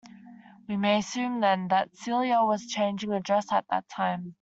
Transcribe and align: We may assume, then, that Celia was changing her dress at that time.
We 0.67 0.77
may 0.77 0.97
assume, 0.97 1.41
then, 1.41 1.67
that 1.67 1.95
Celia 1.95 2.41
was 2.41 2.65
changing 2.65 3.11
her 3.11 3.19
dress 3.19 3.51
at 3.51 3.67
that 3.69 3.87
time. 3.87 4.29